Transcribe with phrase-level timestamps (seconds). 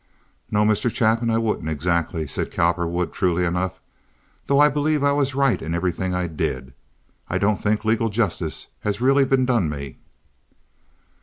[0.49, 0.91] "No, Mr.
[0.91, 3.79] Chapin, I wouldn't, exactly," said Cowperwood, truly enough,
[4.47, 6.73] "though I believed I was right in everything I did.
[7.29, 9.99] I don't think legal justice has really been done me."